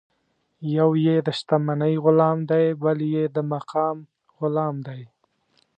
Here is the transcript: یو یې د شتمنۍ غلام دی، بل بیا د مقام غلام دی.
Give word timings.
یو 0.77 0.89
یې 1.05 1.15
د 1.27 1.27
شتمنۍ 1.37 1.95
غلام 2.03 2.37
دی، 2.51 2.65
بل 2.81 2.97
بیا 3.07 3.23
د 3.35 3.37
مقام 3.53 3.97
غلام 4.39 4.75
دی. 4.87 5.01